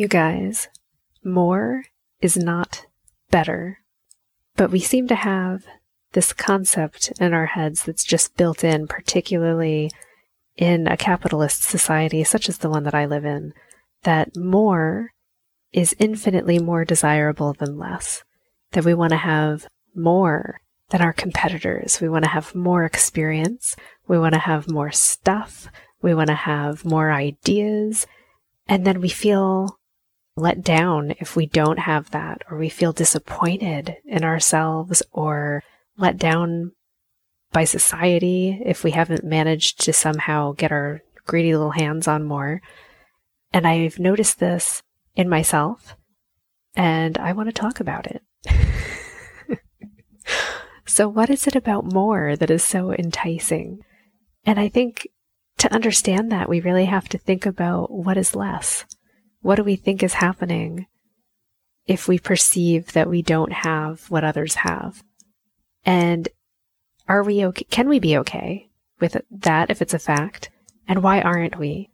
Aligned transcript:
You 0.00 0.08
guys, 0.08 0.68
more 1.22 1.84
is 2.22 2.34
not 2.34 2.86
better. 3.30 3.80
But 4.56 4.70
we 4.70 4.80
seem 4.80 5.08
to 5.08 5.14
have 5.14 5.66
this 6.12 6.32
concept 6.32 7.12
in 7.20 7.34
our 7.34 7.44
heads 7.44 7.82
that's 7.84 8.02
just 8.02 8.34
built 8.34 8.64
in, 8.64 8.86
particularly 8.86 9.90
in 10.56 10.86
a 10.86 10.96
capitalist 10.96 11.64
society 11.64 12.24
such 12.24 12.48
as 12.48 12.56
the 12.56 12.70
one 12.70 12.84
that 12.84 12.94
I 12.94 13.04
live 13.04 13.26
in, 13.26 13.52
that 14.04 14.34
more 14.34 15.10
is 15.70 15.94
infinitely 15.98 16.58
more 16.58 16.86
desirable 16.86 17.52
than 17.52 17.76
less. 17.76 18.24
That 18.70 18.86
we 18.86 18.94
want 18.94 19.10
to 19.10 19.18
have 19.18 19.66
more 19.94 20.62
than 20.88 21.02
our 21.02 21.12
competitors. 21.12 22.00
We 22.00 22.08
want 22.08 22.24
to 22.24 22.30
have 22.30 22.54
more 22.54 22.86
experience. 22.86 23.76
We 24.08 24.18
want 24.18 24.32
to 24.32 24.40
have 24.40 24.66
more 24.66 24.92
stuff. 24.92 25.68
We 26.00 26.14
want 26.14 26.28
to 26.28 26.34
have 26.36 26.86
more 26.86 27.12
ideas. 27.12 28.06
And 28.66 28.86
then 28.86 29.02
we 29.02 29.10
feel 29.10 29.76
let 30.36 30.62
down 30.62 31.12
if 31.18 31.36
we 31.36 31.46
don't 31.46 31.80
have 31.80 32.10
that, 32.10 32.42
or 32.50 32.56
we 32.56 32.68
feel 32.68 32.92
disappointed 32.92 33.96
in 34.04 34.24
ourselves, 34.24 35.02
or 35.12 35.62
let 35.96 36.16
down 36.16 36.72
by 37.52 37.64
society 37.64 38.60
if 38.64 38.84
we 38.84 38.92
haven't 38.92 39.24
managed 39.24 39.80
to 39.80 39.92
somehow 39.92 40.52
get 40.52 40.72
our 40.72 41.02
greedy 41.26 41.52
little 41.52 41.72
hands 41.72 42.06
on 42.06 42.24
more. 42.24 42.62
And 43.52 43.66
I've 43.66 43.98
noticed 43.98 44.38
this 44.38 44.82
in 45.16 45.28
myself, 45.28 45.96
and 46.74 47.18
I 47.18 47.32
want 47.32 47.48
to 47.48 47.52
talk 47.52 47.80
about 47.80 48.06
it. 48.06 48.22
so, 50.86 51.08
what 51.08 51.30
is 51.30 51.46
it 51.46 51.56
about 51.56 51.92
more 51.92 52.36
that 52.36 52.50
is 52.50 52.64
so 52.64 52.92
enticing? 52.92 53.80
And 54.44 54.58
I 54.58 54.68
think 54.68 55.08
to 55.58 55.72
understand 55.74 56.32
that, 56.32 56.48
we 56.48 56.60
really 56.60 56.86
have 56.86 57.08
to 57.10 57.18
think 57.18 57.44
about 57.44 57.90
what 57.90 58.16
is 58.16 58.34
less. 58.34 58.86
What 59.42 59.56
do 59.56 59.64
we 59.64 59.76
think 59.76 60.02
is 60.02 60.14
happening 60.14 60.86
if 61.86 62.06
we 62.06 62.18
perceive 62.18 62.92
that 62.92 63.08
we 63.08 63.22
don't 63.22 63.52
have 63.52 64.10
what 64.10 64.24
others 64.24 64.56
have? 64.56 65.02
And 65.84 66.28
are 67.08 67.22
we 67.22 67.44
okay? 67.46 67.64
Can 67.70 67.88
we 67.88 67.98
be 67.98 68.16
okay 68.18 68.68
with 69.00 69.16
that 69.30 69.70
if 69.70 69.80
it's 69.80 69.94
a 69.94 69.98
fact? 69.98 70.50
And 70.86 71.02
why 71.02 71.20
aren't 71.20 71.58
we? 71.58 71.90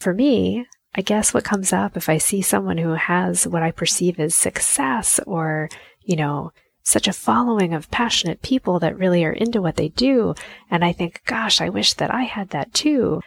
For 0.00 0.12
me, 0.12 0.66
I 0.94 1.02
guess 1.02 1.32
what 1.32 1.44
comes 1.44 1.72
up 1.72 1.96
if 1.96 2.08
I 2.08 2.18
see 2.18 2.42
someone 2.42 2.78
who 2.78 2.94
has 2.94 3.46
what 3.46 3.62
I 3.62 3.70
perceive 3.70 4.18
as 4.18 4.34
success 4.34 5.20
or, 5.26 5.68
you 6.02 6.16
know, 6.16 6.52
such 6.82 7.08
a 7.08 7.12
following 7.12 7.72
of 7.72 7.90
passionate 7.90 8.42
people 8.42 8.78
that 8.80 8.98
really 8.98 9.24
are 9.24 9.32
into 9.32 9.62
what 9.62 9.76
they 9.76 9.88
do. 9.88 10.34
And 10.70 10.84
I 10.84 10.92
think, 10.92 11.22
gosh, 11.24 11.60
I 11.60 11.68
wish 11.68 11.94
that 11.94 12.12
I 12.12 12.24
had 12.24 12.50
that 12.50 12.74
too 12.74 13.22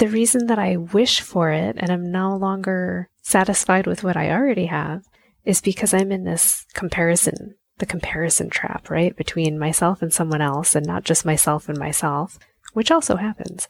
the 0.00 0.08
reason 0.08 0.46
that 0.46 0.58
I 0.58 0.76
wish 0.76 1.20
for 1.20 1.50
it 1.50 1.76
and 1.78 1.92
I'm 1.92 2.10
no 2.10 2.34
longer 2.34 3.10
satisfied 3.20 3.86
with 3.86 4.02
what 4.02 4.16
I 4.16 4.30
already 4.30 4.66
have 4.66 5.04
is 5.44 5.60
because 5.60 5.92
I'm 5.92 6.10
in 6.10 6.24
this 6.24 6.64
comparison, 6.72 7.54
the 7.78 7.86
comparison 7.86 8.48
trap, 8.48 8.88
right? 8.88 9.14
Between 9.14 9.58
myself 9.58 10.00
and 10.00 10.10
someone 10.10 10.40
else 10.40 10.74
and 10.74 10.86
not 10.86 11.04
just 11.04 11.26
myself 11.26 11.68
and 11.68 11.78
myself, 11.78 12.38
which 12.72 12.90
also 12.90 13.16
happens. 13.16 13.68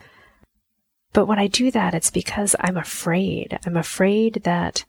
But 1.13 1.27
when 1.27 1.41
I 1.41 1.49
do 1.49 1.73
that, 1.73 1.95
it's 1.95 2.13
because 2.13 2.55
I'm 2.61 2.77
afraid. 2.77 3.59
I'm 3.67 3.77
afraid 3.77 4.43
that 4.45 4.85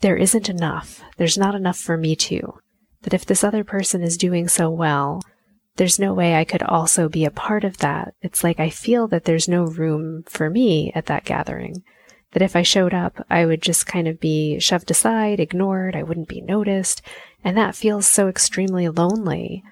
there 0.00 0.16
isn't 0.16 0.48
enough. 0.48 1.02
There's 1.18 1.38
not 1.38 1.54
enough 1.54 1.78
for 1.78 1.96
me 1.96 2.16
too. 2.16 2.52
That 3.02 3.14
if 3.14 3.24
this 3.24 3.44
other 3.44 3.62
person 3.62 4.02
is 4.02 4.16
doing 4.16 4.48
so 4.48 4.70
well, 4.70 5.22
there's 5.76 5.98
no 5.98 6.14
way 6.14 6.34
I 6.34 6.44
could 6.44 6.62
also 6.62 7.08
be 7.08 7.24
a 7.24 7.30
part 7.30 7.64
of 7.64 7.78
that. 7.78 8.14
It's 8.22 8.44
like 8.44 8.60
I 8.60 8.70
feel 8.70 9.08
that 9.08 9.24
there's 9.24 9.48
no 9.48 9.64
room 9.64 10.22
for 10.26 10.48
me 10.48 10.92
at 10.94 11.06
that 11.06 11.24
gathering. 11.24 11.82
That 12.32 12.42
if 12.42 12.56
I 12.56 12.62
showed 12.62 12.94
up, 12.94 13.24
I 13.30 13.46
would 13.46 13.62
just 13.62 13.86
kind 13.86 14.08
of 14.08 14.20
be 14.20 14.58
shoved 14.58 14.90
aside, 14.90 15.40
ignored, 15.40 15.96
I 15.96 16.02
wouldn't 16.02 16.28
be 16.28 16.40
noticed. 16.40 17.02
And 17.44 17.56
that 17.56 17.76
feels 17.76 18.06
so 18.06 18.28
extremely 18.28 18.88
lonely 18.88 19.62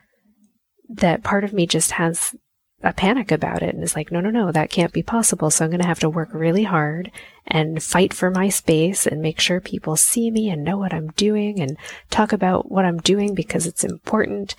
that 0.89 1.23
part 1.23 1.45
of 1.45 1.53
me 1.53 1.67
just 1.67 1.93
has 1.93 2.35
a 2.83 2.93
panic 2.93 3.31
about 3.31 3.63
it 3.63 3.75
and 3.75 3.83
is 3.83 3.95
like, 3.95 4.11
no, 4.11 4.21
no, 4.21 4.31
no, 4.31 4.51
that 4.51 4.71
can't 4.71 4.93
be 4.93 5.03
possible. 5.03 5.51
So 5.51 5.65
I'm 5.65 5.71
going 5.71 5.81
to 5.81 5.87
have 5.87 6.01
to 6.01 6.11
work 6.11 6.31
really 6.33 6.65
hard 6.65 7.11
and 7.47 7.83
fight 7.83 8.13
for 8.13 8.31
my 8.31 8.49
space 8.49 9.07
and 9.07 9.23
make 9.23 9.41
sure 9.41 9.61
people 9.61 9.97
see 9.97 10.31
me 10.31 10.51
and 10.51 10.65
know 10.65 10.79
what 10.79 10.93
I'm 10.93 11.09
doing 11.13 11.61
and 11.61 11.77
talk 12.11 12.33
about 12.33 12.71
what 12.71 12.85
I'm 12.85 12.99
doing 12.99 13.35
because 13.35 13.67
it's 13.67 13.85
important 13.85 14.57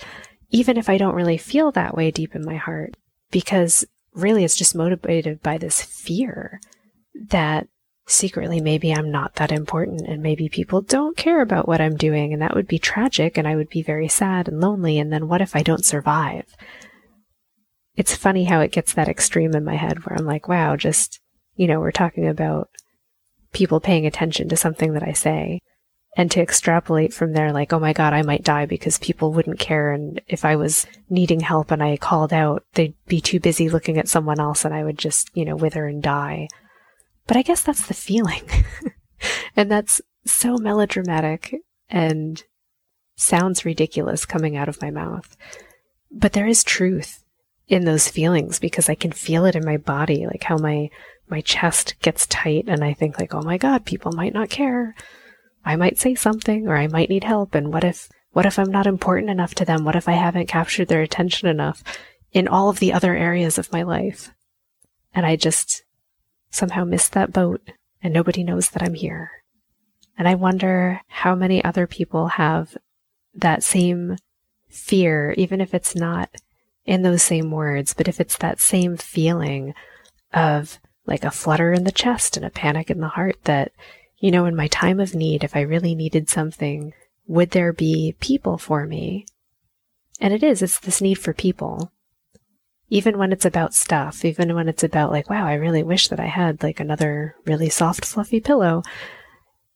even 0.54 0.78
if 0.78 0.88
I 0.88 1.00
don't 1.00 1.16
really 1.16 1.38
feel 1.38 1.72
that 1.72 1.96
way 1.96 2.12
deep 2.12 2.36
in 2.36 2.46
my 2.46 2.56
heart, 2.56 2.96
because 3.32 3.86
really 4.14 4.46
it's 4.46 4.56
just 4.56 4.76
motivated 4.76 5.42
by 5.42 5.58
this 5.58 5.82
fear 5.82 6.62
that 7.30 7.68
secretly 8.06 8.62
maybe 8.62 8.94
I'm 8.94 9.12
not 9.12 9.36
that 9.36 9.52
important 9.52 10.02
and 10.02 10.22
maybe 10.22 10.48
people 10.48 10.82
don't 10.82 11.18
care 11.18 11.42
about 11.42 11.68
what 11.68 11.82
I'm 11.82 11.98
doing 11.98 12.32
and 12.32 12.42
that 12.44 12.54
would 12.54 12.68
be 12.68 12.78
tragic 12.78 13.36
and 13.36 13.48
I 13.48 13.56
would 13.56 13.70
be 13.70 13.82
very 13.82 14.08
sad 14.08 14.48
and 14.48 14.62
lonely. 14.62 15.00
And 15.00 15.12
then 15.12 15.28
what 15.28 15.42
if 15.42 15.56
I 15.56 15.64
don't 15.64 15.84
survive? 15.84 16.46
It's 17.96 18.16
funny 18.16 18.44
how 18.44 18.60
it 18.60 18.72
gets 18.72 18.94
that 18.94 19.10
extreme 19.10 19.56
in 19.56 19.64
my 19.64 19.76
head 19.76 20.06
where 20.06 20.16
I'm 20.16 20.26
like, 20.26 20.48
wow, 20.48 20.76
just, 20.76 21.20
you 21.56 21.66
know, 21.66 21.80
we're 21.80 21.92
talking 21.92 22.28
about 22.28 22.70
people 23.54 23.80
paying 23.80 24.06
attention 24.06 24.50
to 24.50 24.56
something 24.56 24.94
that 24.94 25.04
I 25.04 25.14
say 25.14 25.62
and 26.16 26.30
to 26.32 26.42
extrapolate 26.42 27.14
from 27.14 27.34
there, 27.34 27.52
like, 27.52 27.74
oh 27.74 27.80
my 27.80 27.92
God, 27.92 28.14
I 28.14 28.22
might 28.22 28.44
die 28.44 28.66
because 28.68 29.00
people 29.00 29.34
wouldn't 29.34 29.60
care. 29.60 29.92
And 29.92 30.22
if 30.28 30.46
I 30.46 30.56
was 30.56 30.86
needing 31.10 31.40
help 31.40 31.72
and 31.72 31.82
I 31.82 31.98
called 31.98 32.32
out, 32.32 32.64
they'd 32.74 32.94
be 33.08 33.20
too 33.20 33.40
busy 33.40 33.70
looking 33.70 33.98
at 33.98 34.08
someone 34.08 34.40
else 34.40 34.64
and 34.64 34.76
I 34.76 34.84
would 34.84 35.00
just, 35.00 35.32
you 35.34 35.44
know, 35.44 35.56
wither 35.56 35.88
and 35.88 36.04
die. 36.04 36.50
But 37.26 37.38
I 37.38 37.42
guess 37.42 37.64
that's 37.64 37.88
the 37.88 37.96
feeling. 37.96 38.44
and 39.56 39.72
that's 39.72 40.02
so 40.26 40.58
melodramatic 40.58 41.56
and 41.90 42.44
sounds 43.16 43.66
ridiculous 43.66 44.26
coming 44.26 44.56
out 44.56 44.70
of 44.70 44.82
my 44.82 44.92
mouth. 44.92 45.36
But 46.12 46.34
there 46.34 46.48
is 46.48 46.64
truth 46.64 47.24
in 47.68 47.86
those 47.86 48.08
feelings 48.08 48.60
because 48.60 48.88
I 48.88 48.96
can 48.96 49.12
feel 49.12 49.46
it 49.46 49.56
in 49.56 49.66
my 49.66 49.78
body, 49.78 50.28
like 50.28 50.44
how 50.44 50.58
my, 50.58 50.90
my 51.28 51.42
chest 51.42 51.96
gets 52.04 52.28
tight 52.28 52.66
and 52.68 52.84
I 52.84 52.94
think 52.94 53.18
like, 53.18 53.34
oh 53.34 53.42
my 53.42 53.58
God, 53.58 53.86
people 53.86 54.12
might 54.12 54.34
not 54.34 54.52
care 54.52 54.94
I 55.66 55.76
might 55.76 55.98
say 55.98 56.16
something 56.16 56.68
or 56.68 56.76
I 56.76 56.88
might 56.88 57.10
need 57.10 57.24
help. 57.24 57.56
And 57.56 57.72
what 57.74 57.84
if, 57.84 58.10
what 58.32 58.46
if 58.46 58.60
I'm 58.60 58.72
not 58.72 58.88
important 58.88 59.30
enough 59.30 59.56
to 59.56 59.66
them? 59.66 59.86
What 59.86 59.96
if 59.96 60.10
I 60.10 60.14
haven't 60.14 60.48
captured 60.48 60.88
their 60.88 61.02
attention 61.02 61.48
enough 61.48 61.84
in 62.32 62.48
all 62.48 62.70
of 62.70 62.80
the 62.80 62.94
other 62.94 63.16
areas 63.16 63.58
of 63.58 63.72
my 63.72 63.84
life? 63.84 64.34
And 65.14 65.26
I 65.26 65.36
just 65.36 65.84
somehow 66.50 66.84
missed 66.84 67.14
that 67.14 67.34
boat 67.34 67.62
and 68.02 68.14
nobody 68.14 68.44
knows 68.44 68.70
that 68.70 68.84
I'm 68.84 68.96
here. 68.96 69.32
And 70.18 70.28
I 70.28 70.36
wonder 70.36 71.02
how 71.08 71.36
many 71.36 71.64
other 71.64 71.88
people 71.88 72.28
have 72.28 72.78
that 73.34 73.64
same 73.64 74.18
fear, 74.70 75.34
even 75.38 75.62
if 75.62 75.74
it's 75.74 75.96
not 75.96 76.30
in 76.86 77.02
those 77.02 77.24
same 77.24 77.52
words, 77.52 77.94
but 77.94 78.08
if 78.08 78.20
it's 78.20 78.38
that 78.38 78.60
same 78.60 78.98
feeling 78.98 79.74
of 80.34 80.80
like 81.06 81.24
a 81.24 81.32
flutter 81.32 81.74
in 81.74 81.84
the 81.84 81.92
chest 81.92 82.38
and 82.38 82.46
a 82.46 82.50
panic 82.50 82.90
in 82.90 83.00
the 83.00 83.08
heart 83.08 83.38
that 83.44 83.72
you 84.24 84.32
know, 84.32 84.46
in 84.46 84.56
my 84.56 84.68
time 84.68 85.02
of 85.02 85.14
need, 85.14 85.44
if 85.44 85.54
I 85.54 85.60
really 85.60 85.94
needed 85.96 86.30
something, 86.30 86.94
would 87.28 87.50
there 87.50 87.74
be 87.74 88.16
people 88.22 88.58
for 88.58 88.88
me? 88.88 89.26
And 90.22 90.34
it 90.34 90.42
is, 90.42 90.62
it's 90.62 90.80
this 90.80 91.02
need 91.02 91.16
for 91.16 91.34
people. 91.34 91.92
Even 92.88 93.18
when 93.18 93.34
it's 93.34 93.44
about 93.44 93.74
stuff, 93.74 94.24
even 94.24 94.56
when 94.56 94.70
it's 94.70 94.82
about 94.82 95.12
like, 95.12 95.30
wow, 95.30 95.46
I 95.46 95.56
really 95.56 95.84
wish 95.84 96.08
that 96.08 96.22
I 96.22 96.28
had 96.28 96.64
like 96.64 96.80
another 96.80 97.36
really 97.46 97.68
soft, 97.68 98.06
fluffy 98.06 98.40
pillow, 98.40 98.82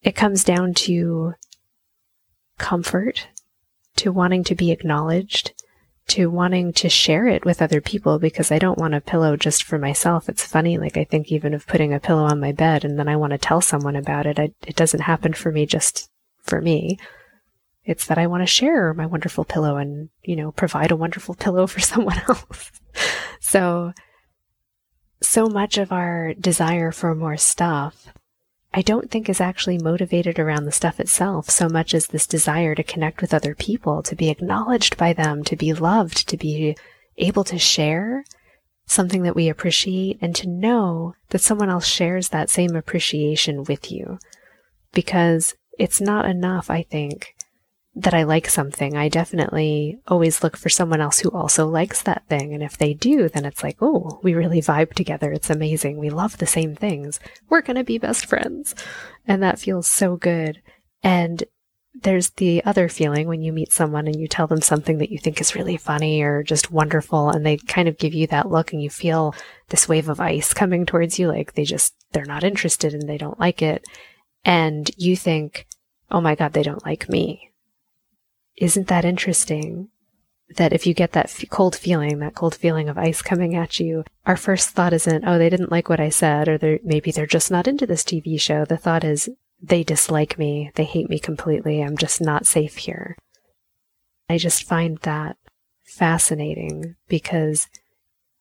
it 0.02 0.16
comes 0.16 0.46
down 0.46 0.74
to 0.76 1.34
comfort, 2.58 3.28
to 3.98 4.14
wanting 4.14 4.46
to 4.46 4.56
be 4.56 4.72
acknowledged, 4.72 5.57
to 6.08 6.30
wanting 6.30 6.72
to 6.74 6.88
share 6.90 7.28
it 7.28 7.44
with 7.44 7.62
other 7.62 7.82
people 7.82 8.18
because 8.18 8.52
I 8.52 8.60
don't 8.60 8.78
want 8.78 8.94
a 8.94 9.02
pillow 9.02 9.36
just 9.36 9.64
for 9.64 9.78
myself. 9.78 10.30
It's 10.30 10.46
funny, 10.46 10.78
like 10.78 10.96
I 10.96 11.04
think 11.04 11.32
even 11.32 11.54
of 11.54 11.68
putting 11.68 11.94
a 11.94 12.00
pillow 12.00 12.24
on 12.24 12.40
my 12.40 12.54
bed 12.54 12.86
and 12.86 12.98
then 12.98 13.10
I 13.10 13.18
want 13.18 13.32
to 13.32 13.38
tell 13.38 13.60
someone 13.62 13.96
about 13.96 14.26
it. 14.26 14.40
I, 14.40 14.52
it 14.66 14.76
doesn't 14.76 15.02
happen 15.02 15.34
for 15.34 15.52
me 15.52 15.66
just 15.66 16.10
for 16.42 16.62
me. 16.62 16.98
It's 17.84 18.08
that 18.08 18.18
I 18.18 18.28
want 18.28 18.42
to 18.42 18.48
share 18.48 18.94
my 18.94 19.06
wonderful 19.06 19.44
pillow 19.46 19.78
and, 19.78 20.10
you 20.24 20.36
know, 20.36 20.52
provide 20.52 20.92
a 20.92 20.96
wonderful 20.96 21.36
pillow 21.40 21.68
for 21.68 21.82
someone 21.82 22.22
else. 22.28 22.72
so 23.40 23.94
so 25.22 25.48
much 25.48 25.78
of 25.78 25.92
our 25.92 26.34
desire 26.36 26.92
for 26.92 27.16
more 27.16 27.38
stuff, 27.38 28.14
I 28.78 28.84
don't 28.84 29.10
think 29.10 29.28
is 29.28 29.42
actually 29.42 29.80
motivated 29.80 30.38
around 30.38 30.66
the 30.66 30.72
stuff 30.72 31.00
itself 31.00 31.50
so 31.50 31.68
much 31.68 31.96
as 31.96 32.06
this 32.06 32.28
desire 32.28 32.76
to 32.76 32.84
connect 32.84 33.22
with 33.22 33.34
other 33.34 33.56
people, 33.56 34.04
to 34.04 34.16
be 34.16 34.30
acknowledged 34.30 34.98
by 34.98 35.14
them, 35.14 35.44
to 35.46 35.56
be 35.56 35.74
loved, 35.74 36.30
to 36.30 36.38
be 36.38 36.78
able 37.18 37.44
to 37.46 37.58
share 37.58 38.24
something 38.86 39.24
that 39.24 39.36
we 39.36 39.50
appreciate 39.50 40.20
and 40.22 40.36
to 40.36 40.48
know 40.48 41.16
that 41.30 41.42
someone 41.42 41.72
else 41.72 41.88
shares 41.88 42.30
that 42.30 42.52
same 42.52 42.76
appreciation 42.76 43.64
with 43.64 43.92
you. 43.92 44.20
Because 44.94 45.56
it's 45.80 46.00
not 46.00 46.30
enough, 46.30 46.70
I 46.70 46.84
think, 46.84 47.34
that 48.00 48.14
I 48.14 48.24
like 48.24 48.48
something. 48.48 48.96
I 48.96 49.10
definitely 49.10 49.98
always 50.08 50.44
look 50.44 50.56
for 50.56 50.70
someone 50.70 51.02
else 51.02 51.18
who 51.20 51.32
also 51.32 51.68
likes 51.68 52.04
that 52.04 52.28
thing. 52.30 52.54
And 52.54 52.62
if 52.62 52.78
they 52.78 52.94
do, 52.94 53.28
then 53.28 53.44
it's 53.44 53.64
like, 53.64 53.78
oh, 53.82 54.20
we 54.22 54.36
really 54.36 54.62
vibe 54.62 54.94
together. 54.94 55.32
It's 55.32 55.50
amazing. 55.50 55.98
We 55.98 56.12
love 56.12 56.38
the 56.38 56.46
same 56.46 56.76
things. 56.76 57.20
We're 57.50 57.64
going 57.64 57.78
to 57.78 57.84
be 57.84 57.98
best 57.98 58.28
friends. 58.28 58.76
And 59.28 59.42
that 59.42 59.58
feels 59.58 59.88
so 59.88 60.16
good. 60.16 60.62
And 61.02 61.44
there's 62.04 62.30
the 62.32 62.64
other 62.66 62.88
feeling 62.88 63.28
when 63.28 63.42
you 63.42 63.52
meet 63.52 63.74
someone 63.74 64.06
and 64.06 64.20
you 64.20 64.28
tell 64.28 64.46
them 64.46 64.62
something 64.62 65.00
that 65.00 65.10
you 65.10 65.18
think 65.18 65.42
is 65.42 65.56
really 65.56 65.78
funny 65.78 66.22
or 66.22 66.44
just 66.44 66.70
wonderful 66.70 67.32
and 67.32 67.44
they 67.44 67.58
kind 67.58 67.88
of 67.88 67.98
give 67.98 68.14
you 68.14 68.28
that 68.28 68.52
look 68.52 68.74
and 68.74 68.84
you 68.84 68.92
feel 68.92 69.34
this 69.70 69.90
wave 69.90 70.08
of 70.08 70.20
ice 70.20 70.54
coming 70.54 70.86
towards 70.86 71.18
you 71.18 71.28
like 71.28 71.54
they 71.54 71.64
just 71.64 71.96
they're 72.12 72.26
not 72.26 72.44
interested 72.44 72.94
and 72.94 73.10
they 73.10 73.18
don't 73.18 73.40
like 73.40 73.64
it 73.64 73.84
and 74.46 74.92
you 74.96 75.16
think 75.16 75.66
oh 76.12 76.22
my 76.22 76.36
god 76.36 76.54
they 76.54 76.62
don't 76.62 76.86
like 76.86 77.10
me 77.10 77.52
isn't 78.58 78.88
that 78.88 79.06
interesting 79.06 79.90
that 80.56 80.74
if 80.74 80.88
you 80.88 80.94
get 80.94 81.12
that 81.12 81.26
f- 81.26 81.50
cold 81.50 81.76
feeling 81.76 82.20
that 82.20 82.36
cold 82.36 82.56
feeling 82.56 82.88
of 82.90 82.98
ice 82.98 83.22
coming 83.22 83.56
at 83.56 83.80
you 83.80 84.04
our 84.26 84.38
first 84.38 84.70
thought 84.70 84.94
isn't 84.94 85.26
oh 85.26 85.38
they 85.38 85.50
didn't 85.50 85.72
like 85.72 85.90
what 85.90 86.00
i 86.00 86.10
said 86.10 86.48
or 86.48 86.58
they're, 86.58 86.80
maybe 86.84 87.12
they're 87.12 87.26
just 87.26 87.52
not 87.52 87.68
into 87.68 87.86
this 87.86 88.04
tv 88.04 88.40
show. 88.40 88.66
The 88.66 88.78
thought 88.78 89.04
is 89.04 89.30
they 89.62 89.84
dislike 89.84 90.38
me, 90.38 90.72
they 90.76 90.84
hate 90.84 91.10
me 91.10 91.20
completely, 91.20 91.82
I'm 91.82 91.98
just 91.98 92.22
not 92.22 92.46
safe 92.46 92.78
here. 92.78 93.16
I 94.30 94.38
just 94.38 94.64
find 94.64 94.98
that 95.00 95.38
fascinating 95.84 96.96
because 97.08 97.68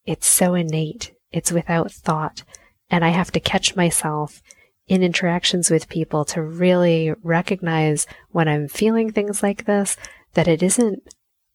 it's 0.05 0.27
so 0.27 0.55
innate, 0.55 1.15
it's 1.33 1.53
without 1.53 1.91
thought, 1.91 2.43
and 2.91 3.05
I 3.05 3.11
have 3.11 3.33
to 3.33 3.41
catch 3.41 3.77
myself 3.77 4.43
in 4.89 5.03
interactions 5.03 5.71
with 5.71 5.89
people 5.89 6.25
to 6.25 6.43
really 6.43 7.13
recognize 7.23 8.07
when 8.31 8.49
I'm 8.49 8.69
feeling 8.69 9.11
things 9.11 9.43
like 9.43 9.65
this 9.65 9.97
that 10.35 10.49
it 10.49 10.63
isn't 10.63 11.03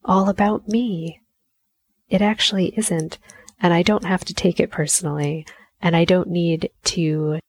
all 0.03 0.27
about 0.29 0.67
me. 0.67 1.21
It 2.09 2.21
actually 2.21 2.73
isn't. 2.77 3.17
And 3.61 3.73
I 3.73 3.83
don't 3.83 4.05
have 4.05 4.25
to 4.25 4.33
take 4.33 4.59
it 4.59 4.71
personally. 4.71 5.45
And 5.81 5.95
I 5.95 6.03
don't 6.03 6.29
need 6.29 6.69
to 6.85 7.39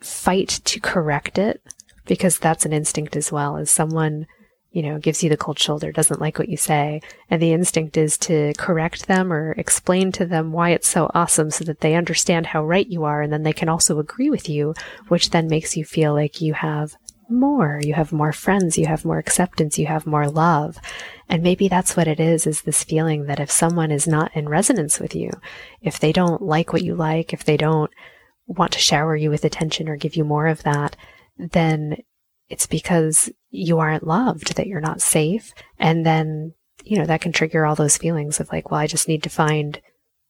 fight 0.00 0.60
to 0.64 0.80
correct 0.80 1.38
it 1.38 1.62
because 2.04 2.38
that's 2.38 2.66
an 2.66 2.72
instinct 2.72 3.16
as 3.16 3.32
well 3.32 3.56
as 3.56 3.70
someone 3.70 4.26
you 4.74 4.82
know 4.82 4.98
gives 4.98 5.22
you 5.22 5.30
the 5.30 5.36
cold 5.36 5.58
shoulder 5.58 5.92
doesn't 5.92 6.20
like 6.20 6.38
what 6.38 6.48
you 6.48 6.56
say. 6.56 7.00
And 7.30 7.40
the 7.40 7.52
instinct 7.52 7.96
is 7.96 8.18
to 8.18 8.52
correct 8.58 9.06
them 9.06 9.32
or 9.32 9.52
explain 9.52 10.12
to 10.12 10.26
them 10.26 10.52
why 10.52 10.70
it's 10.70 10.88
so 10.88 11.10
awesome 11.14 11.50
so 11.50 11.64
that 11.64 11.80
they 11.80 11.94
understand 11.94 12.46
how 12.46 12.64
right 12.64 12.86
you 12.86 13.04
are. 13.04 13.22
And 13.22 13.32
then 13.32 13.44
they 13.44 13.52
can 13.52 13.68
also 13.68 13.98
agree 13.98 14.30
with 14.30 14.48
you 14.48 14.74
which 15.08 15.30
then 15.30 15.46
makes 15.48 15.76
you 15.76 15.84
feel 15.84 16.12
like 16.12 16.40
you 16.40 16.54
have 16.54 16.96
more. 17.30 17.80
You 17.82 17.94
have 17.94 18.12
more 18.12 18.32
friends. 18.32 18.76
You 18.76 18.86
have 18.86 19.04
more 19.04 19.18
acceptance. 19.18 19.78
You 19.78 19.86
have 19.86 20.06
more 20.06 20.28
love. 20.28 20.76
And 21.28 21.42
maybe 21.42 21.68
that's 21.68 21.96
what 21.96 22.08
it 22.08 22.18
is 22.20 22.46
is 22.46 22.62
this 22.62 22.84
feeling 22.84 23.26
that 23.26 23.40
if 23.40 23.50
someone 23.50 23.92
is 23.92 24.08
not 24.08 24.36
in 24.36 24.48
resonance 24.48 25.00
with 25.00 25.14
you 25.14 25.30
if 25.80 25.98
they 26.00 26.12
don't 26.12 26.42
like 26.42 26.72
what 26.72 26.82
you 26.82 26.94
like 26.94 27.32
if 27.32 27.44
they 27.44 27.56
don't 27.56 27.90
want 28.46 28.72
to 28.72 28.78
shower 28.78 29.16
you 29.16 29.30
with 29.30 29.44
attention 29.44 29.88
or 29.88 29.96
give 29.96 30.16
you 30.16 30.24
more 30.24 30.46
of 30.46 30.62
that, 30.64 30.96
then 31.38 31.96
it's 32.48 32.66
because 32.66 33.30
you 33.50 33.78
aren't 33.78 34.06
loved, 34.06 34.56
that 34.56 34.66
you're 34.66 34.80
not 34.80 35.00
safe. 35.00 35.52
And 35.78 36.04
then, 36.04 36.54
you 36.84 36.98
know, 36.98 37.06
that 37.06 37.20
can 37.20 37.32
trigger 37.32 37.64
all 37.64 37.74
those 37.74 37.96
feelings 37.96 38.40
of 38.40 38.50
like, 38.52 38.70
well, 38.70 38.80
I 38.80 38.86
just 38.86 39.08
need 39.08 39.22
to 39.22 39.30
find 39.30 39.80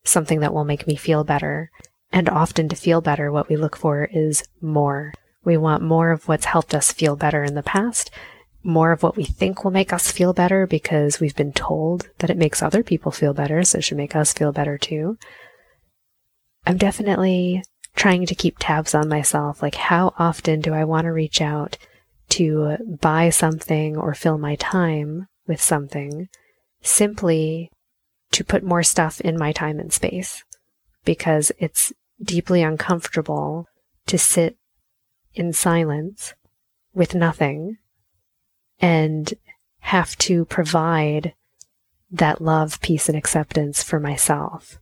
something 0.04 0.40
that 0.40 0.54
will 0.54 0.64
make 0.64 0.86
me 0.86 0.96
feel 0.96 1.24
better. 1.24 1.70
And 2.12 2.28
often 2.28 2.68
to 2.68 2.76
feel 2.76 3.00
better, 3.00 3.32
what 3.32 3.48
we 3.48 3.56
look 3.56 3.76
for 3.76 4.04
is 4.04 4.44
more. 4.60 5.12
We 5.44 5.56
want 5.56 5.82
more 5.82 6.10
of 6.10 6.28
what's 6.28 6.44
helped 6.44 6.74
us 6.74 6.92
feel 6.92 7.16
better 7.16 7.42
in 7.42 7.54
the 7.54 7.62
past, 7.62 8.10
more 8.62 8.92
of 8.92 9.02
what 9.02 9.16
we 9.16 9.24
think 9.24 9.62
will 9.62 9.70
make 9.70 9.92
us 9.92 10.10
feel 10.10 10.32
better 10.32 10.66
because 10.66 11.20
we've 11.20 11.36
been 11.36 11.52
told 11.52 12.08
that 12.18 12.30
it 12.30 12.38
makes 12.38 12.62
other 12.62 12.82
people 12.82 13.12
feel 13.12 13.34
better, 13.34 13.62
so 13.64 13.78
it 13.78 13.84
should 13.84 13.96
make 13.96 14.16
us 14.16 14.32
feel 14.32 14.52
better 14.52 14.78
too. 14.78 15.18
I'm 16.66 16.78
definitely 16.78 17.62
trying 17.94 18.26
to 18.26 18.34
keep 18.34 18.56
tabs 18.58 18.94
on 18.94 19.08
myself. 19.08 19.60
Like, 19.60 19.74
how 19.74 20.14
often 20.18 20.60
do 20.60 20.72
I 20.72 20.84
want 20.84 21.04
to 21.04 21.12
reach 21.12 21.40
out 21.40 21.76
to 22.36 22.76
buy 23.00 23.30
something 23.30 23.96
or 23.96 24.14
fill 24.14 24.38
my 24.38 24.56
time 24.56 25.26
with 25.46 25.60
something 25.60 26.28
simply 26.82 27.70
to 28.32 28.44
put 28.44 28.62
more 28.62 28.82
stuff 28.82 29.20
in 29.20 29.38
my 29.38 29.52
time 29.52 29.78
and 29.78 29.92
space? 29.92 30.44
Because 31.04 31.52
it's 31.58 31.92
deeply 32.22 32.62
uncomfortable 32.62 33.66
to 34.06 34.18
sit 34.18 34.56
in 35.34 35.52
silence 35.52 36.34
with 36.94 37.14
nothing 37.14 37.78
and 38.80 39.34
have 39.80 40.16
to 40.16 40.44
provide 40.44 41.34
that 42.10 42.40
love, 42.40 42.80
peace, 42.80 43.08
and 43.08 43.18
acceptance 43.18 43.82
for 43.82 43.98
myself. 43.98 44.78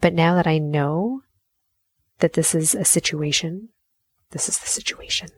But 0.00 0.14
now 0.14 0.34
that 0.34 0.46
I 0.46 0.58
know 0.58 1.22
that 2.18 2.32
this 2.32 2.54
is 2.54 2.74
a 2.74 2.84
situation. 2.84 3.68
This 4.30 4.48
is 4.48 4.58
the 4.58 4.66
situation. 4.66 5.30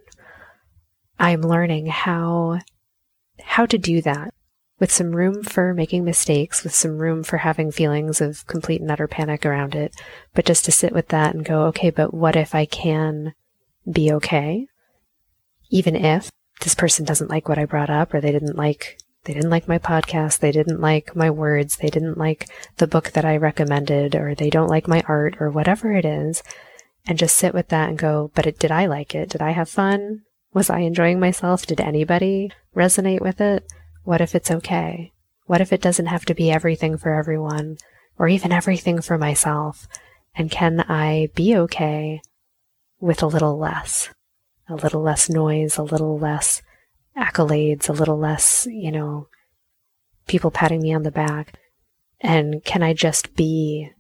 I'm 1.21 1.43
learning 1.43 1.87
how 1.87 2.61
how 3.41 3.67
to 3.67 3.77
do 3.77 4.01
that 4.03 4.33
with 4.79 4.91
some 4.91 5.15
room 5.15 5.43
for 5.43 5.75
making 5.75 6.03
mistakes, 6.03 6.65
with 6.65 6.75
some 6.75 6.97
room 6.97 7.23
for 7.23 7.37
having 7.37 7.71
feelings 7.71 8.23
of 8.23 8.47
complete 8.47 8.81
and 8.81 8.91
utter 8.91 9.07
panic 9.07 9.45
around 9.45 9.75
it, 9.75 9.95
but 10.35 10.47
just 10.47 10.65
to 10.65 10.73
sit 10.73 10.95
with 10.95 11.09
that 11.09 11.35
and 11.35 11.45
go, 11.45 11.65
okay, 11.65 11.91
but 11.91 12.15
what 12.15 12.37
if 12.37 12.55
I 12.55 12.65
can 12.65 13.35
be 13.91 14.11
okay? 14.13 14.67
Even 15.69 15.95
if 15.95 16.31
this 16.63 16.75
person 16.75 17.05
doesn't 17.05 17.31
like 17.31 17.49
what 17.49 17.59
I 17.59 17.67
brought 17.67 17.91
up 17.91 18.15
or 18.15 18.23
they 18.23 18.33
didn't 18.33 18.57
like 18.57 18.99
they 19.25 19.35
didn't 19.35 19.51
like 19.51 19.69
my 19.69 19.79
podcast, 19.79 20.39
they 20.39 20.53
didn't 20.53 20.81
like 20.81 21.15
my 21.15 21.29
words, 21.29 21.77
they 21.77 21.91
didn't 21.91 22.17
like 22.17 22.49
the 22.79 22.87
book 22.87 23.11
that 23.11 23.27
I 23.27 23.37
recommended 23.37 24.17
or 24.17 24.35
they 24.35 24.49
don't 24.49 24.71
like 24.71 24.89
my 24.89 25.03
art 25.07 25.37
or 25.39 25.51
whatever 25.51 25.93
it 25.93 26.07
is, 26.07 26.43
and 27.07 27.19
just 27.19 27.37
sit 27.37 27.53
with 27.53 27.69
that 27.69 27.91
and 27.91 27.99
go, 27.99 28.31
but 28.35 28.47
it, 28.47 28.59
did 28.59 28.71
I 28.71 28.87
like 28.87 29.15
it? 29.15 29.29
Did 29.29 29.43
I 29.43 29.51
have 29.51 29.69
fun? 29.69 30.23
Was 30.53 30.71
I 30.71 30.81
enjoying 30.81 31.21
myself? 31.21 31.67
Did 31.67 31.81
anybody 31.81 32.51
resonate 32.75 33.21
with 33.21 33.41
it? 33.41 33.65
What 34.05 34.21
if 34.21 34.35
it's 34.35 34.51
okay? 34.51 35.13
What 35.47 35.61
if 35.61 35.73
it 35.73 35.81
doesn't 35.81 36.07
have 36.07 36.25
to 36.27 36.35
be 36.35 36.51
everything 36.51 36.97
for 36.97 37.15
everyone 37.15 37.77
or 38.19 38.29
even 38.29 38.53
everything 38.53 39.01
for 39.01 39.17
myself? 39.17 39.87
And 40.35 40.51
can 40.51 40.81
I 40.81 41.29
be 41.35 41.57
okay 41.57 42.21
with 43.01 43.23
a 43.23 43.27
little 43.27 43.59
less? 43.59 44.11
A 44.69 44.75
little 44.75 45.03
less 45.03 45.29
noise, 45.29 45.77
a 45.77 45.83
little 45.83 46.19
less 46.19 46.63
accolades, 47.17 47.89
a 47.89 47.93
little 47.93 48.19
less, 48.19 48.67
you 48.71 48.93
know, 48.93 49.29
people 50.27 50.51
patting 50.51 50.83
me 50.83 50.93
on 50.93 51.03
the 51.03 51.11
back. 51.11 51.59
And 52.21 52.65
can 52.65 52.83
I 52.83 52.93
just 52.93 53.35
be 53.35 53.91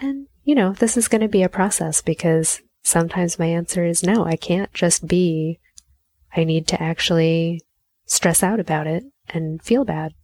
and 0.00 0.28
you 0.44 0.54
know, 0.54 0.72
this 0.72 0.96
is 0.96 1.08
going 1.08 1.20
to 1.20 1.28
be 1.28 1.42
a 1.42 1.48
process 1.48 2.00
because 2.00 2.62
sometimes 2.82 3.38
my 3.38 3.46
answer 3.46 3.84
is 3.84 4.02
no, 4.02 4.24
I 4.24 4.36
can't 4.36 4.72
just 4.72 5.06
be. 5.06 5.58
I 6.36 6.44
need 6.44 6.66
to 6.68 6.82
actually 6.82 7.62
stress 8.06 8.42
out 8.42 8.60
about 8.60 8.86
it 8.86 9.04
and 9.28 9.62
feel 9.62 9.84
bad. 9.84 10.14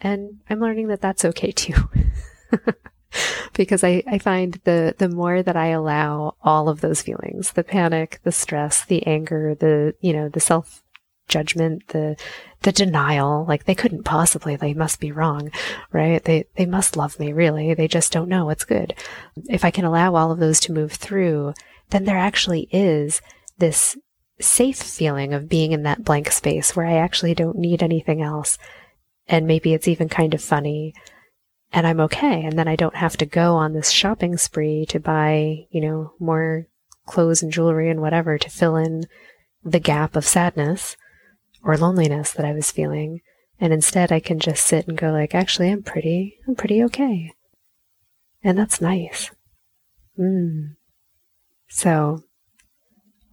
And 0.00 0.40
I'm 0.48 0.60
learning 0.60 0.88
that 0.88 1.00
that's 1.00 1.24
okay 1.24 1.50
too. 1.50 1.74
because 3.54 3.82
I, 3.82 4.02
I 4.06 4.18
find 4.18 4.60
the, 4.64 4.94
the 4.98 5.08
more 5.08 5.42
that 5.42 5.56
I 5.56 5.68
allow 5.68 6.36
all 6.42 6.68
of 6.68 6.80
those 6.80 7.02
feelings, 7.02 7.52
the 7.52 7.64
panic, 7.64 8.20
the 8.22 8.32
stress, 8.32 8.84
the 8.84 9.06
anger, 9.06 9.54
the, 9.54 9.94
you 10.00 10.12
know, 10.12 10.28
the 10.28 10.40
self 10.40 10.83
judgment, 11.28 11.88
the 11.88 12.16
the 12.62 12.72
denial, 12.72 13.44
like 13.46 13.64
they 13.64 13.74
couldn't 13.74 14.04
possibly, 14.04 14.56
they 14.56 14.72
must 14.74 15.00
be 15.00 15.12
wrong, 15.12 15.50
right? 15.92 16.22
They 16.24 16.46
they 16.56 16.66
must 16.66 16.96
love 16.96 17.18
me 17.18 17.32
really. 17.32 17.74
They 17.74 17.88
just 17.88 18.12
don't 18.12 18.28
know 18.28 18.46
what's 18.46 18.64
good. 18.64 18.94
If 19.48 19.64
I 19.64 19.70
can 19.70 19.84
allow 19.84 20.14
all 20.14 20.32
of 20.32 20.38
those 20.38 20.60
to 20.60 20.72
move 20.72 20.92
through, 20.92 21.54
then 21.90 22.04
there 22.04 22.18
actually 22.18 22.68
is 22.72 23.20
this 23.58 23.96
safe 24.40 24.78
feeling 24.78 25.32
of 25.32 25.48
being 25.48 25.72
in 25.72 25.84
that 25.84 26.04
blank 26.04 26.30
space 26.30 26.74
where 26.74 26.86
I 26.86 26.96
actually 26.96 27.34
don't 27.34 27.58
need 27.58 27.82
anything 27.82 28.22
else. 28.22 28.58
And 29.26 29.46
maybe 29.46 29.72
it's 29.72 29.88
even 29.88 30.08
kind 30.08 30.34
of 30.34 30.42
funny 30.42 30.92
and 31.74 31.86
I'm 31.86 32.00
okay. 32.00 32.44
And 32.44 32.58
then 32.58 32.68
I 32.68 32.76
don't 32.76 32.94
have 32.94 33.16
to 33.18 33.26
go 33.26 33.56
on 33.56 33.72
this 33.72 33.90
shopping 33.90 34.36
spree 34.36 34.86
to 34.86 35.00
buy, 35.00 35.66
you 35.70 35.80
know, 35.80 36.12
more 36.20 36.68
clothes 37.06 37.42
and 37.42 37.52
jewelry 37.52 37.90
and 37.90 38.00
whatever 38.00 38.38
to 38.38 38.48
fill 38.48 38.76
in 38.76 39.04
the 39.62 39.80
gap 39.80 40.14
of 40.14 40.24
sadness 40.24 40.96
or 41.64 41.76
loneliness 41.76 42.32
that 42.32 42.44
I 42.44 42.52
was 42.52 42.70
feeling. 42.70 43.20
And 43.58 43.72
instead 43.72 44.12
I 44.12 44.20
can 44.20 44.38
just 44.38 44.66
sit 44.66 44.86
and 44.86 44.96
go 44.96 45.10
like, 45.10 45.34
actually, 45.34 45.70
I'm 45.70 45.82
pretty, 45.82 46.36
I'm 46.46 46.54
pretty 46.54 46.82
okay. 46.84 47.32
And 48.42 48.58
that's 48.58 48.80
nice. 48.80 49.30
Mm. 50.18 50.76
So, 51.68 52.22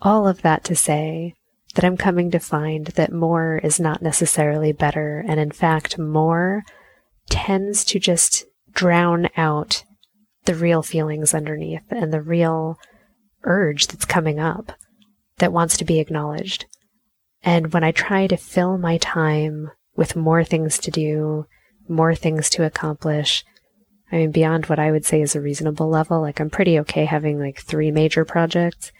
all 0.01 0.27
of 0.27 0.41
that 0.41 0.63
to 0.65 0.75
say 0.75 1.35
that 1.75 1.85
I'm 1.85 1.97
coming 1.97 2.31
to 2.31 2.39
find 2.39 2.87
that 2.87 3.13
more 3.13 3.59
is 3.63 3.79
not 3.79 4.01
necessarily 4.01 4.71
better. 4.71 5.23
And 5.27 5.39
in 5.39 5.51
fact, 5.51 5.99
more 5.99 6.63
tends 7.29 7.85
to 7.85 7.99
just 7.99 8.45
drown 8.71 9.29
out 9.37 9.83
the 10.45 10.55
real 10.55 10.81
feelings 10.81 11.33
underneath 11.33 11.83
and 11.89 12.11
the 12.11 12.21
real 12.21 12.77
urge 13.43 13.87
that's 13.87 14.05
coming 14.05 14.39
up 14.39 14.71
that 15.37 15.53
wants 15.53 15.77
to 15.77 15.85
be 15.85 15.99
acknowledged. 15.99 16.65
And 17.43 17.73
when 17.73 17.83
I 17.83 17.91
try 17.91 18.27
to 18.27 18.37
fill 18.37 18.77
my 18.77 18.97
time 18.97 19.71
with 19.95 20.15
more 20.15 20.43
things 20.43 20.77
to 20.79 20.91
do, 20.91 21.47
more 21.87 22.15
things 22.15 22.49
to 22.51 22.65
accomplish, 22.65 23.43
I 24.11 24.17
mean, 24.17 24.31
beyond 24.31 24.65
what 24.65 24.79
I 24.79 24.91
would 24.91 25.05
say 25.05 25.21
is 25.21 25.35
a 25.35 25.41
reasonable 25.41 25.89
level, 25.89 26.21
like 26.21 26.39
I'm 26.39 26.49
pretty 26.49 26.79
okay 26.79 27.05
having 27.05 27.39
like 27.39 27.59
three 27.59 27.91
major 27.91 28.25
projects 28.25 28.91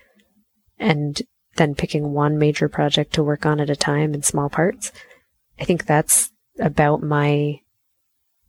and 0.80 1.22
then 1.58 1.76
picking 1.76 2.14
one 2.14 2.38
major 2.38 2.70
project 2.70 3.14
to 3.14 3.24
work 3.24 3.46
on 3.46 3.60
at 3.60 3.70
a 3.70 3.76
time 3.76 4.14
in 4.14 4.24
small 4.24 4.50
parts. 4.50 4.92
I 5.60 5.66
think 5.66 5.86
that's 5.86 6.32
about 6.60 7.04
my, 7.04 7.60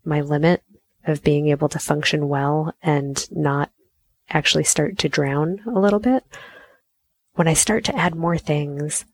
my 0.04 0.20
limit 0.20 0.62
of 1.04 1.24
being 1.24 1.48
able 1.48 1.68
to 1.68 1.78
function 1.78 2.28
well 2.28 2.74
and 2.82 3.28
not 3.30 3.70
actually 4.30 4.64
start 4.64 4.98
to 4.98 5.08
drown 5.08 5.60
a 5.66 5.78
little 5.78 5.98
bit. 5.98 6.24
When 7.34 7.48
I 7.48 7.54
start 7.54 7.84
to 7.84 7.96
add 7.96 8.14
more 8.14 8.38
things, 8.38 9.04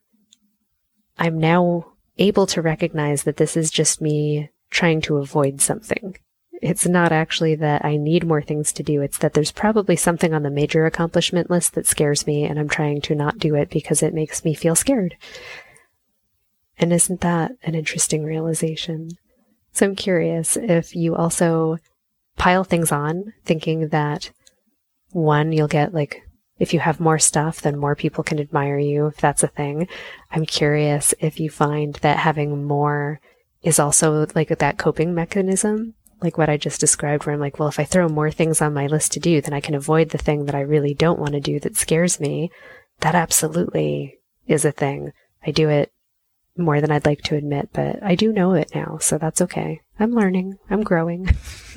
I'm 1.18 1.38
now 1.38 1.92
able 2.18 2.46
to 2.46 2.62
recognize 2.62 3.24
that 3.24 3.36
this 3.36 3.56
is 3.56 3.70
just 3.70 4.00
me 4.00 4.50
trying 4.70 5.00
to 5.02 5.18
avoid 5.18 5.60
something. 5.60 6.16
It's 6.60 6.86
not 6.86 7.12
actually 7.12 7.54
that 7.56 7.84
I 7.84 7.96
need 7.96 8.26
more 8.26 8.42
things 8.42 8.72
to 8.74 8.82
do. 8.82 9.00
It's 9.00 9.18
that 9.18 9.34
there's 9.34 9.52
probably 9.52 9.96
something 9.96 10.34
on 10.34 10.42
the 10.42 10.50
major 10.50 10.86
accomplishment 10.86 11.50
list 11.50 11.74
that 11.74 11.86
scares 11.86 12.26
me 12.26 12.44
and 12.44 12.58
I'm 12.58 12.68
trying 12.68 13.00
to 13.02 13.14
not 13.14 13.38
do 13.38 13.54
it 13.54 13.70
because 13.70 14.02
it 14.02 14.14
makes 14.14 14.44
me 14.44 14.54
feel 14.54 14.74
scared. 14.74 15.16
And 16.76 16.92
isn't 16.92 17.20
that 17.20 17.52
an 17.62 17.74
interesting 17.74 18.24
realization? 18.24 19.10
So 19.72 19.86
I'm 19.86 19.96
curious 19.96 20.56
if 20.56 20.94
you 20.96 21.14
also 21.14 21.78
pile 22.36 22.64
things 22.64 22.90
on 22.90 23.32
thinking 23.44 23.88
that 23.88 24.30
one, 25.10 25.52
you'll 25.52 25.68
get 25.68 25.94
like, 25.94 26.27
if 26.58 26.74
you 26.74 26.80
have 26.80 27.00
more 27.00 27.18
stuff, 27.18 27.60
then 27.60 27.78
more 27.78 27.94
people 27.94 28.24
can 28.24 28.40
admire 28.40 28.78
you, 28.78 29.06
if 29.06 29.16
that's 29.16 29.42
a 29.42 29.48
thing. 29.48 29.88
I'm 30.30 30.44
curious 30.44 31.14
if 31.20 31.38
you 31.38 31.50
find 31.50 31.94
that 31.96 32.18
having 32.18 32.64
more 32.64 33.20
is 33.62 33.78
also 33.78 34.26
like 34.34 34.48
that 34.48 34.78
coping 34.78 35.14
mechanism, 35.14 35.94
like 36.20 36.36
what 36.36 36.48
I 36.48 36.56
just 36.56 36.80
described, 36.80 37.26
where 37.26 37.34
I'm 37.34 37.40
like, 37.40 37.58
well, 37.58 37.68
if 37.68 37.78
I 37.78 37.84
throw 37.84 38.08
more 38.08 38.30
things 38.30 38.60
on 38.60 38.74
my 38.74 38.86
list 38.86 39.12
to 39.12 39.20
do, 39.20 39.40
then 39.40 39.54
I 39.54 39.60
can 39.60 39.74
avoid 39.74 40.10
the 40.10 40.18
thing 40.18 40.46
that 40.46 40.54
I 40.54 40.60
really 40.60 40.94
don't 40.94 41.18
want 41.18 41.32
to 41.32 41.40
do 41.40 41.60
that 41.60 41.76
scares 41.76 42.18
me. 42.18 42.50
That 43.00 43.14
absolutely 43.14 44.18
is 44.46 44.64
a 44.64 44.72
thing. 44.72 45.12
I 45.46 45.52
do 45.52 45.68
it 45.68 45.92
more 46.56 46.80
than 46.80 46.90
I'd 46.90 47.06
like 47.06 47.22
to 47.22 47.36
admit, 47.36 47.70
but 47.72 48.02
I 48.02 48.16
do 48.16 48.32
know 48.32 48.54
it 48.54 48.74
now, 48.74 48.98
so 49.00 49.16
that's 49.16 49.40
okay. 49.42 49.80
I'm 50.00 50.12
learning, 50.12 50.58
I'm 50.68 50.82
growing. 50.82 51.28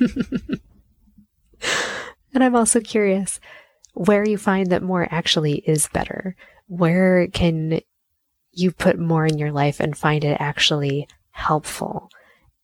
and 2.34 2.42
I'm 2.42 2.56
also 2.56 2.80
curious 2.80 3.38
where 3.94 4.26
you 4.26 4.38
find 4.38 4.70
that 4.70 4.82
more 4.82 5.06
actually 5.10 5.56
is 5.66 5.88
better. 5.88 6.36
Where 6.66 7.26
can 7.28 7.80
you 8.52 8.72
put 8.72 8.98
more 8.98 9.26
in 9.26 9.38
your 9.38 9.52
life 9.52 9.80
and 9.80 9.96
find 9.96 10.24
it 10.24 10.36
actually 10.40 11.08
helpful? 11.30 12.10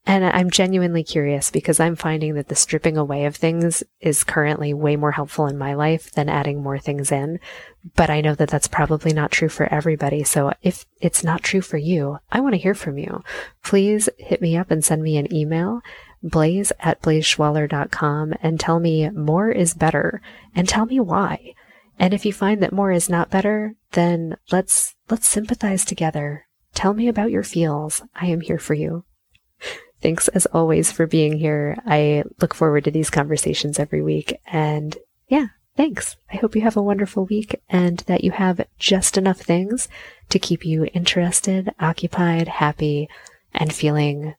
And 0.08 0.24
I'm 0.24 0.50
genuinely 0.50 1.04
curious 1.04 1.50
because 1.50 1.78
I'm 1.78 1.94
finding 1.94 2.32
that 2.34 2.48
the 2.48 2.54
stripping 2.54 2.96
away 2.96 3.26
of 3.26 3.36
things 3.36 3.82
is 4.00 4.24
currently 4.24 4.72
way 4.72 4.96
more 4.96 5.10
helpful 5.10 5.46
in 5.46 5.58
my 5.58 5.74
life 5.74 6.10
than 6.12 6.30
adding 6.30 6.62
more 6.62 6.78
things 6.78 7.12
in. 7.12 7.38
But 7.94 8.08
I 8.08 8.22
know 8.22 8.34
that 8.34 8.48
that's 8.48 8.68
probably 8.68 9.12
not 9.12 9.30
true 9.30 9.50
for 9.50 9.66
everybody. 9.66 10.24
So 10.24 10.54
if 10.62 10.86
it's 11.02 11.22
not 11.22 11.42
true 11.42 11.60
for 11.60 11.76
you, 11.76 12.20
I 12.32 12.40
want 12.40 12.54
to 12.54 12.60
hear 12.60 12.74
from 12.74 12.96
you. 12.96 13.22
Please 13.62 14.08
hit 14.16 14.40
me 14.40 14.56
up 14.56 14.70
and 14.70 14.82
send 14.82 15.02
me 15.02 15.18
an 15.18 15.30
email, 15.30 15.82
blaise 16.22 16.72
at 16.80 17.00
blaiseschwaller.com 17.02 18.34
and 18.42 18.58
tell 18.58 18.80
me 18.80 19.10
more 19.10 19.50
is 19.50 19.74
better 19.74 20.20
and 20.54 20.68
tell 20.68 20.86
me 20.86 21.00
why. 21.00 21.54
And 21.98 22.14
if 22.14 22.24
you 22.24 22.32
find 22.32 22.62
that 22.62 22.72
more 22.72 22.92
is 22.92 23.08
not 23.08 23.30
better, 23.30 23.74
then 23.92 24.36
let's, 24.52 24.94
let's 25.10 25.26
sympathize 25.26 25.84
together. 25.84 26.46
Tell 26.74 26.94
me 26.94 27.08
about 27.08 27.30
your 27.30 27.42
feels. 27.42 28.02
I 28.14 28.26
am 28.26 28.40
here 28.40 28.58
for 28.58 28.74
you. 28.74 29.04
Thanks 30.00 30.28
as 30.28 30.46
always 30.46 30.92
for 30.92 31.06
being 31.06 31.38
here. 31.38 31.76
I 31.84 32.22
look 32.40 32.54
forward 32.54 32.84
to 32.84 32.90
these 32.90 33.10
conversations 33.10 33.80
every 33.80 34.00
week. 34.00 34.38
And 34.46 34.96
yeah, 35.26 35.46
thanks. 35.76 36.16
I 36.32 36.36
hope 36.36 36.54
you 36.54 36.62
have 36.62 36.76
a 36.76 36.82
wonderful 36.82 37.26
week 37.26 37.60
and 37.68 37.98
that 38.06 38.22
you 38.22 38.30
have 38.30 38.64
just 38.78 39.18
enough 39.18 39.40
things 39.40 39.88
to 40.28 40.38
keep 40.38 40.64
you 40.64 40.84
interested, 40.94 41.74
occupied, 41.80 42.46
happy, 42.46 43.08
and 43.52 43.72
feeling 43.72 44.34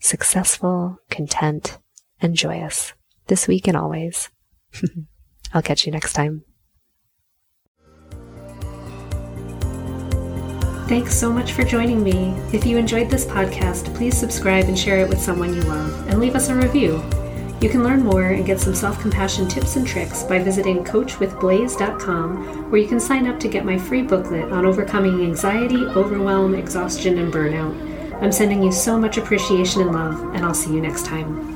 successful, 0.00 0.98
content, 1.10 1.78
and 2.20 2.34
joyous 2.34 2.92
this 3.26 3.48
week 3.48 3.66
and 3.66 3.76
always. 3.76 4.30
I'll 5.54 5.62
catch 5.62 5.86
you 5.86 5.92
next 5.92 6.12
time. 6.12 6.44
Thanks 10.88 11.16
so 11.16 11.32
much 11.32 11.52
for 11.52 11.64
joining 11.64 12.04
me. 12.04 12.28
If 12.52 12.64
you 12.64 12.78
enjoyed 12.78 13.10
this 13.10 13.24
podcast, 13.24 13.92
please 13.96 14.16
subscribe 14.16 14.66
and 14.66 14.78
share 14.78 15.00
it 15.00 15.08
with 15.08 15.20
someone 15.20 15.52
you 15.52 15.62
love, 15.62 16.08
and 16.08 16.20
leave 16.20 16.36
us 16.36 16.48
a 16.48 16.54
review. 16.54 17.02
You 17.60 17.70
can 17.70 17.82
learn 17.82 18.04
more 18.04 18.22
and 18.22 18.46
get 18.46 18.60
some 18.60 18.74
self 18.74 19.00
compassion 19.00 19.48
tips 19.48 19.74
and 19.74 19.84
tricks 19.84 20.22
by 20.22 20.38
visiting 20.38 20.84
coachwithblaise.com, 20.84 22.70
where 22.70 22.80
you 22.80 22.86
can 22.86 23.00
sign 23.00 23.26
up 23.26 23.40
to 23.40 23.48
get 23.48 23.64
my 23.64 23.76
free 23.76 24.02
booklet 24.02 24.52
on 24.52 24.64
overcoming 24.64 25.22
anxiety, 25.22 25.84
overwhelm, 25.86 26.54
exhaustion, 26.54 27.18
and 27.18 27.32
burnout. 27.32 27.95
I'm 28.20 28.32
sending 28.32 28.62
you 28.62 28.72
so 28.72 28.98
much 28.98 29.18
appreciation 29.18 29.82
and 29.82 29.92
love, 29.92 30.34
and 30.34 30.44
I'll 30.44 30.54
see 30.54 30.72
you 30.72 30.80
next 30.80 31.04
time. 31.06 31.55